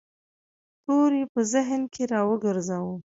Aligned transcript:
توری 0.83 1.23
په 1.33 1.39
ذهن 1.53 1.81
کې 1.93 2.03
را 2.11 2.21
وګرځاوه. 2.29 2.95